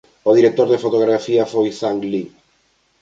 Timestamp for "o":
0.29-0.31